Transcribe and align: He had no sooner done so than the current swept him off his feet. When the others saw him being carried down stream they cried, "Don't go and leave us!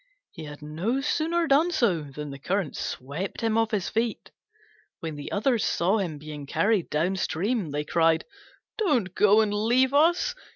He 0.31 0.45
had 0.45 0.63
no 0.63 0.99
sooner 0.99 1.45
done 1.45 1.69
so 1.69 2.01
than 2.01 2.31
the 2.31 2.39
current 2.39 2.75
swept 2.75 3.41
him 3.41 3.55
off 3.55 3.69
his 3.69 3.87
feet. 3.87 4.31
When 4.99 5.15
the 5.15 5.31
others 5.31 5.63
saw 5.63 5.99
him 5.99 6.17
being 6.17 6.47
carried 6.47 6.89
down 6.89 7.17
stream 7.17 7.69
they 7.69 7.83
cried, 7.85 8.25
"Don't 8.79 9.13
go 9.13 9.41
and 9.41 9.53
leave 9.53 9.93
us! 9.93 10.33